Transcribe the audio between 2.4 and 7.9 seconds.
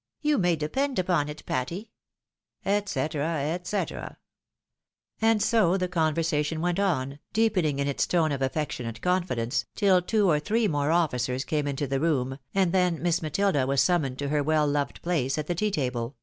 &c., &o. And so the conversation went on, deepening in